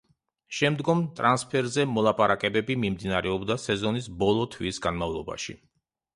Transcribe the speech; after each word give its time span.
შემდგომ 0.59 1.03
ტრანსფერზე 1.19 1.85
მოლაპარაკებები 1.97 2.79
მიმდინარეობდა 2.85 3.59
სეზონის 3.67 4.09
ბოლო 4.25 4.51
თვის 4.57 4.83
განმავლობაში. 4.89 5.59